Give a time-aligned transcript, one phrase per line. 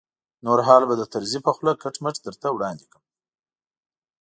[0.45, 3.03] نور حال به د طرزي په خوله کټ مټ درته وړاندې کړم.